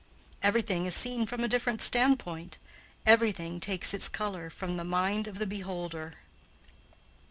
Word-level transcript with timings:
Everything 0.41 0.87
is 0.87 0.95
seen 0.95 1.27
from 1.27 1.43
a 1.43 1.47
different 1.47 1.79
standpoint; 1.79 2.57
everything 3.05 3.59
takes 3.59 3.93
its 3.93 4.09
color 4.09 4.49
from 4.49 4.75
the 4.77 4.83
mind 4.83 5.27
of 5.27 5.37
the 5.37 5.45
beholder. 5.45 6.13